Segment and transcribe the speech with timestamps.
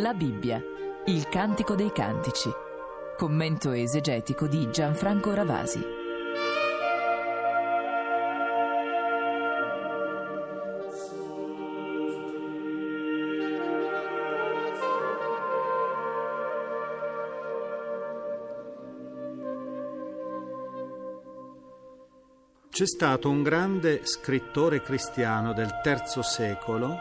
[0.00, 0.62] La Bibbia,
[1.06, 2.48] il Cantico dei Cantici.
[3.16, 5.84] Commento esegetico di Gianfranco Ravasi.
[22.70, 26.96] C'è stato un grande scrittore cristiano del III secolo,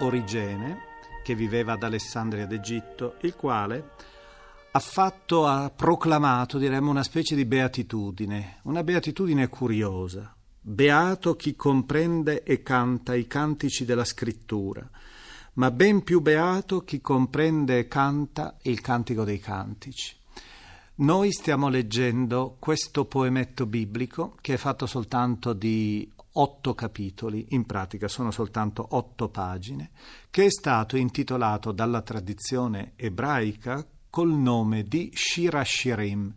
[0.00, 0.91] Origene,
[1.22, 3.90] che viveva ad Alessandria d'Egitto, il quale
[4.74, 10.34] ha fatto, ha proclamato, diremmo, una specie di beatitudine, una beatitudine curiosa.
[10.60, 14.88] Beato chi comprende e canta i cantici della scrittura,
[15.54, 20.16] ma ben più beato chi comprende e canta il cantico dei cantici.
[20.94, 28.08] Noi stiamo leggendo questo poemetto biblico che è fatto soltanto di otto capitoli, in pratica
[28.08, 29.90] sono soltanto otto pagine,
[30.30, 36.34] che è stato intitolato dalla tradizione ebraica col nome di Shira Shirim.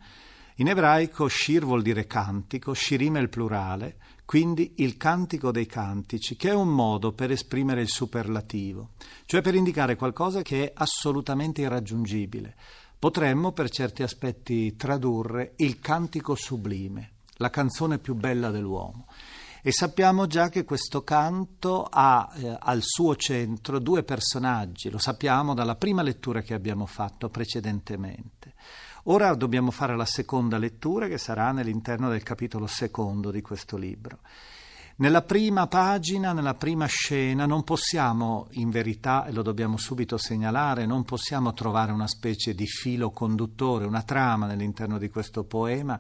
[0.55, 6.35] In ebraico Shir vuol dire cantico, Shirim è il plurale, quindi il cantico dei cantici,
[6.35, 8.91] che è un modo per esprimere il superlativo,
[9.25, 12.55] cioè per indicare qualcosa che è assolutamente irraggiungibile.
[12.97, 19.07] Potremmo per certi aspetti tradurre il cantico sublime, la canzone più bella dell'uomo.
[19.67, 25.55] E sappiamo già che questo canto ha eh, al suo centro due personaggi, lo sappiamo
[25.55, 28.53] dalla prima lettura che abbiamo fatto precedentemente.
[29.05, 34.19] Ora dobbiamo fare la seconda lettura che sarà nell'interno del capitolo secondo di questo libro.
[34.97, 40.85] Nella prima pagina, nella prima scena, non possiamo, in verità, e lo dobbiamo subito segnalare,
[40.85, 45.99] non possiamo trovare una specie di filo conduttore, una trama all'interno di questo poema,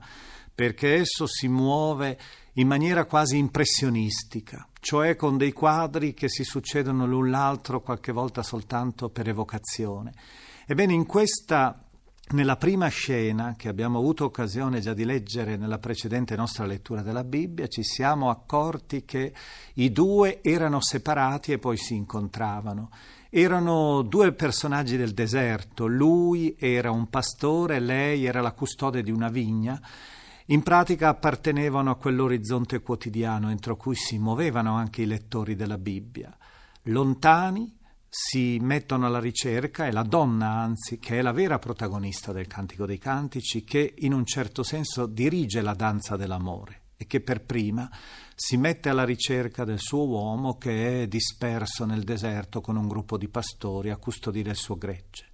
[0.53, 2.17] perché esso si muove
[2.57, 8.43] in maniera quasi impressionistica, cioè con dei quadri che si succedono l'un l'altro qualche volta
[8.43, 10.13] soltanto per evocazione.
[10.65, 11.79] Ebbene, in questa
[12.27, 17.23] nella prima scena, che abbiamo avuto occasione già di leggere nella precedente nostra lettura della
[17.23, 19.31] Bibbia, ci siamo accorti che
[19.75, 22.89] i due erano separati e poi si incontravano.
[23.29, 29.29] Erano due personaggi del deserto, lui era un pastore, lei era la custode di una
[29.29, 29.79] vigna
[30.47, 36.35] in pratica appartenevano a quell'orizzonte quotidiano entro cui si muovevano anche i lettori della Bibbia.
[36.83, 37.75] Lontani
[38.07, 42.85] si mettono alla ricerca, è la donna anzi che è la vera protagonista del Cantico
[42.85, 47.89] dei Cantici, che in un certo senso dirige la danza dell'amore e che per prima
[48.35, 53.17] si mette alla ricerca del suo uomo che è disperso nel deserto con un gruppo
[53.17, 55.33] di pastori a custodire il suo gregge.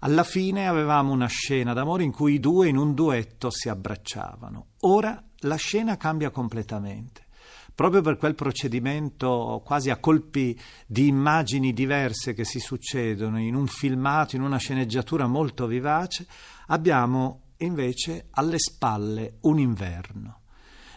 [0.00, 4.66] Alla fine avevamo una scena d'amore in cui i due in un duetto si abbracciavano.
[4.80, 7.26] Ora la scena cambia completamente.
[7.74, 13.66] Proprio per quel procedimento quasi a colpi di immagini diverse che si succedono in un
[13.66, 16.26] filmato, in una sceneggiatura molto vivace,
[16.66, 20.40] abbiamo invece alle spalle un inverno.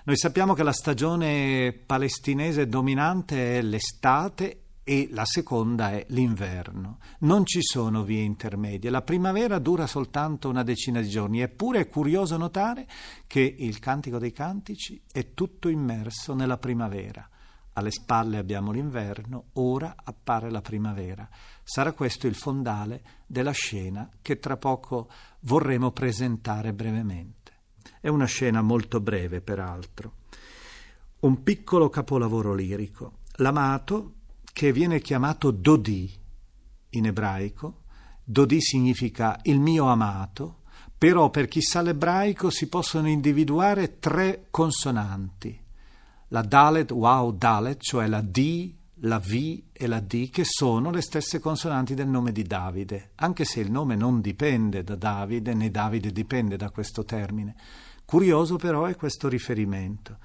[0.04, 7.00] Noi sappiamo che la stagione palestinese dominante è l'estate e la seconda è l'inverno.
[7.20, 8.90] Non ci sono vie intermedie.
[8.90, 12.88] La primavera dura soltanto una decina di giorni, eppure è curioso notare
[13.28, 17.28] che il Cantico dei Cantici è tutto immerso nella primavera.
[17.74, 21.30] Alle spalle abbiamo l'inverno, ora appare la primavera.
[21.64, 25.10] Sarà questo il fondale della scena che tra poco
[25.42, 27.40] vorremo presentare brevemente.
[28.02, 30.16] È una scena molto breve, peraltro.
[31.20, 33.20] Un piccolo capolavoro lirico.
[33.36, 34.16] L'amato,
[34.62, 36.08] che viene chiamato Dodi
[36.90, 37.82] in ebraico.
[38.24, 40.60] Dodi significa il mio amato,
[40.96, 45.60] però per chi sa l'ebraico si possono individuare tre consonanti.
[46.28, 51.02] La Dalet, wow, Dalet, cioè la D, la V e la D, che sono le
[51.02, 55.72] stesse consonanti del nome di Davide, anche se il nome non dipende da Davide, né
[55.72, 57.56] Davide dipende da questo termine.
[58.06, 60.20] Curioso però è questo riferimento,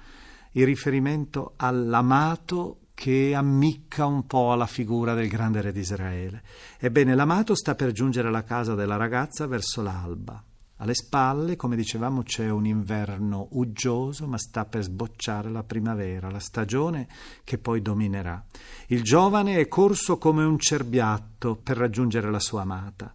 [0.51, 6.41] il riferimento all'amato che ammicca un po' alla figura del grande re di Israele.
[6.79, 10.43] Ebbene, l'amato sta per giungere alla casa della ragazza verso l'alba.
[10.77, 16.39] Alle spalle, come dicevamo, c'è un inverno uggioso, ma sta per sbocciare la primavera, la
[16.39, 17.07] stagione
[17.43, 18.43] che poi dominerà.
[18.87, 23.13] Il giovane è corso come un cerbiatto per raggiungere la sua amata.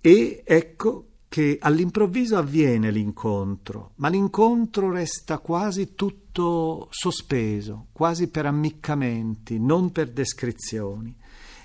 [0.00, 9.58] E ecco che all'improvviso avviene l'incontro, ma l'incontro resta quasi tutto sospeso, quasi per ammiccamenti,
[9.60, 11.14] non per descrizioni.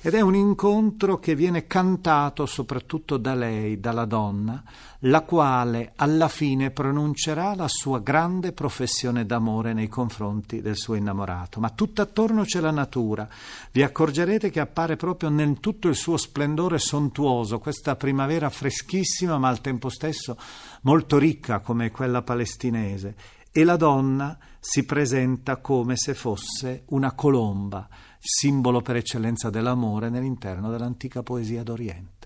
[0.04, 4.64] Ed è un incontro che viene cantato soprattutto da lei, dalla donna,
[5.02, 11.60] la quale alla fine pronuncerà la sua grande professione d'amore nei confronti del suo innamorato.
[11.60, 13.30] Ma tutt'attorno c'è la natura.
[13.72, 19.50] Vi accorgerete che appare proprio nel tutto il suo splendore sontuoso, questa primavera freschissima ma
[19.50, 20.36] al tempo stesso
[20.82, 23.16] molto ricca come quella palestinese.
[23.52, 27.88] E la donna si presenta come se fosse una colomba
[28.24, 32.20] simbolo per eccellenza dell'amore nell'interno dell'antica poesia d'Oriente.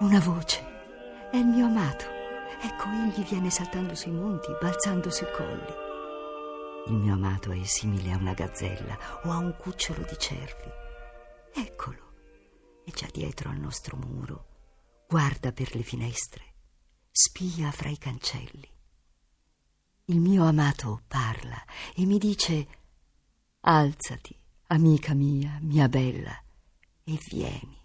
[0.00, 0.64] Una voce.
[1.30, 2.04] È il mio amato.
[2.62, 5.87] Ecco, egli viene saltando sui monti, balzando sui colli.
[6.88, 10.70] Il mio amato è simile a una gazzella o a un cucciolo di cervi.
[11.52, 14.46] Eccolo, è già dietro al nostro muro,
[15.06, 16.54] guarda per le finestre,
[17.10, 18.66] spia fra i cancelli.
[20.06, 21.62] Il mio amato parla
[21.94, 22.66] e mi dice
[23.60, 24.34] Alzati,
[24.68, 26.42] amica mia, mia bella,
[27.04, 27.78] e vieni.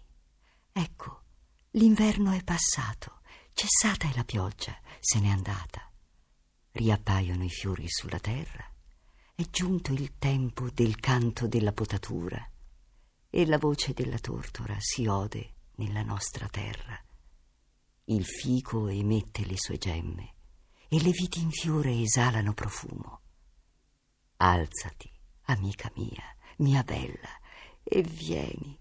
[0.72, 1.24] Ecco,
[1.72, 3.20] l'inverno è passato,
[3.52, 5.92] cessata è la pioggia, se n'è andata.
[6.70, 8.72] Riappaiono i fiori sulla terra
[9.36, 12.40] è giunto il tempo del canto della potatura
[13.28, 16.96] e la voce della tortora si ode nella nostra terra.
[18.04, 20.34] Il fico emette le sue gemme
[20.88, 23.22] e le viti in fiore esalano profumo.
[24.36, 25.10] Alzati,
[25.46, 26.22] amica mia,
[26.58, 27.40] mia bella,
[27.82, 28.78] e vieni.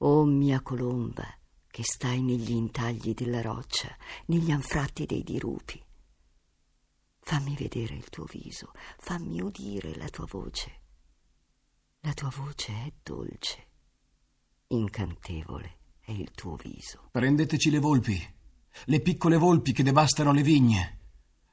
[0.00, 1.26] O mia colomba,
[1.66, 3.96] che stai negli intagli della roccia,
[4.26, 5.82] negli anfratti dei dirupi,
[7.28, 10.80] Fammi vedere il tuo viso, fammi udire la tua voce.
[12.00, 13.66] La tua voce è dolce,
[14.68, 17.10] incantevole è il tuo viso.
[17.10, 18.34] Prendeteci le volpi,
[18.86, 21.00] le piccole volpi che devastano le vigne.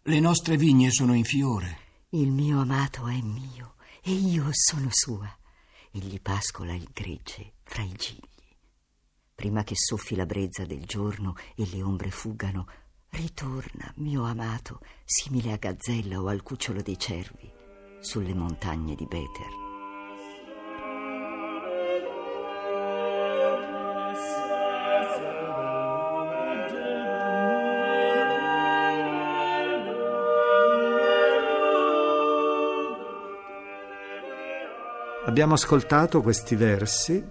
[0.03, 2.05] Le nostre vigne sono in fiore.
[2.11, 5.29] Il mio amato è mio e io sono sua.
[5.91, 8.55] Egli pascola il gregge fra i gigli.
[9.35, 12.65] Prima che soffi la brezza del giorno e le ombre fuggano,
[13.15, 17.49] Ritorna, mio amato, simile a gazzella o al cucciolo dei cervi,
[18.01, 19.63] sulle montagne di Beter.
[35.25, 37.23] Abbiamo ascoltato questi versi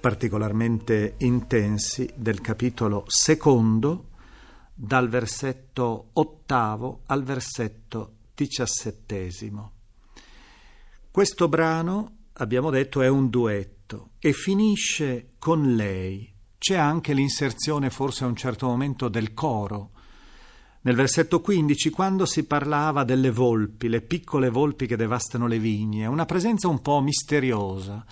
[0.00, 4.14] particolarmente intensi del capitolo secondo
[4.78, 9.72] dal versetto ottavo al versetto diciassettesimo.
[11.10, 16.30] Questo brano, abbiamo detto, è un duetto e finisce con lei.
[16.58, 19.92] C'è anche l'inserzione, forse a un certo momento, del coro.
[20.82, 26.04] Nel versetto 15, quando si parlava delle volpi, le piccole volpi che devastano le vigne,
[26.04, 28.04] una presenza un po' misteriosa,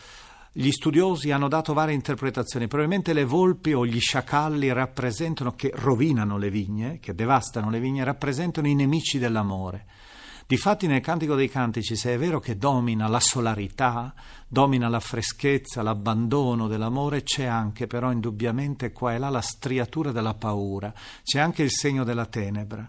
[0.56, 2.68] gli studiosi hanno dato varie interpretazioni.
[2.68, 8.04] Probabilmente le volpi o gli sciacalli rappresentano, che rovinano le vigne, che devastano le vigne,
[8.04, 9.84] rappresentano i nemici dell'amore.
[10.46, 14.14] Difatti nel Cantico dei Cantici, se è vero che domina la solarità,
[14.46, 20.34] domina la freschezza, l'abbandono dell'amore, c'è anche però indubbiamente qua e là la striatura della
[20.34, 20.94] paura,
[21.24, 22.88] c'è anche il segno della tenebra.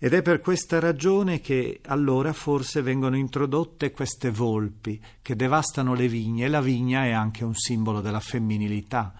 [0.00, 6.06] Ed è per questa ragione che allora forse vengono introdotte queste volpi che devastano le
[6.06, 9.12] vigne e la vigna è anche un simbolo della femminilità,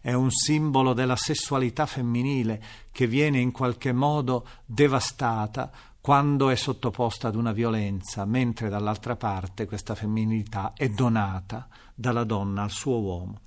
[0.00, 5.70] è un simbolo della sessualità femminile che viene in qualche modo devastata
[6.00, 12.62] quando è sottoposta ad una violenza, mentre dall'altra parte questa femminilità è donata dalla donna
[12.62, 13.40] al suo uomo.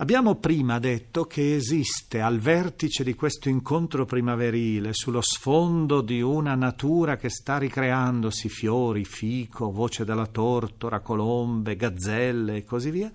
[0.00, 6.54] Abbiamo prima detto che esiste al vertice di questo incontro primaverile, sullo sfondo di una
[6.54, 13.12] natura che sta ricreandosi, fiori, fico, voce della tortora, colombe, gazzelle e così via,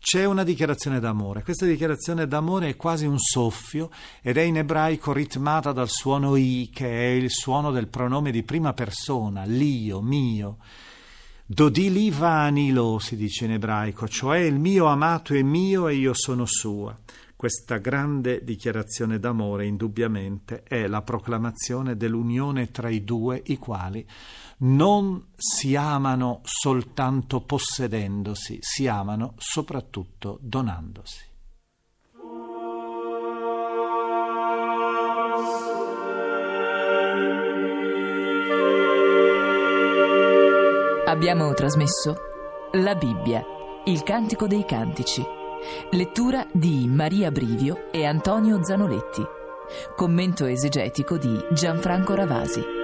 [0.00, 1.44] c'è una dichiarazione d'amore.
[1.44, 3.90] Questa dichiarazione d'amore è quasi un soffio
[4.20, 8.42] ed è in ebraico ritmata dal suono i, che è il suono del pronome di
[8.42, 10.58] prima persona, l'io, mio.
[11.48, 16.44] Dodili vanilo si dice in ebraico, cioè il mio amato è mio e io sono
[16.44, 16.98] sua.
[17.36, 24.04] Questa grande dichiarazione d'amore indubbiamente è la proclamazione dell'unione tra i due, i quali
[24.58, 31.25] non si amano soltanto possedendosi, si amano soprattutto donandosi.
[41.16, 42.14] Abbiamo trasmesso
[42.72, 43.42] La Bibbia,
[43.86, 45.24] il Cantico dei Cantici
[45.92, 49.24] Lettura di Maria Brivio e Antonio Zanoletti.
[49.96, 52.75] Commento esegetico di Gianfranco Ravasi.